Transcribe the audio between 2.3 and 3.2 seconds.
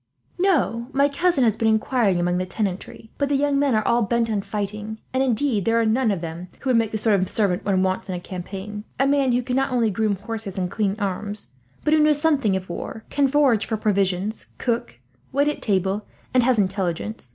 the tenantry,